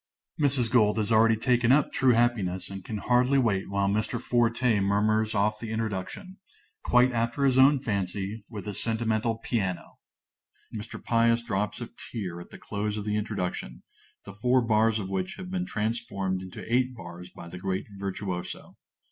(_Mrs. 0.41 0.71
Gold 0.71 0.97
has 0.97 1.11
already 1.11 1.35
taken 1.35 1.71
up 1.71 1.91
"True 1.91 2.13
Happiness," 2.13 2.71
and 2.71 2.83
can 2.83 2.97
hardly 2.97 3.37
wait 3.37 3.69
while 3.69 3.87
Mr. 3.87 4.19
Forte 4.19 4.79
murmurs 4.79 5.35
off 5.35 5.59
the 5.59 5.71
introduction, 5.71 6.37
quite 6.83 7.11
after 7.11 7.45
his 7.45 7.59
own 7.59 7.77
fancy, 7.77 8.43
with 8.49 8.67
a 8.67 8.73
sentimental 8.73 9.37
piano. 9.37 9.99
Mr. 10.75 10.99
Pious 11.03 11.43
drops 11.43 11.81
a 11.81 11.89
tear 12.11 12.41
at 12.41 12.49
the 12.49 12.57
close 12.57 12.97
of 12.97 13.05
the 13.05 13.15
introduction, 13.15 13.83
the 14.25 14.33
four 14.33 14.63
bars 14.63 14.97
of 14.97 15.07
which 15.07 15.35
have 15.35 15.51
been 15.51 15.67
transformed 15.67 16.41
into 16.41 16.65
eight 16.67 16.95
bars 16.95 17.29
by 17.29 17.47
the 17.47 17.59
great 17.59 17.85
virtuoso. 17.99 18.77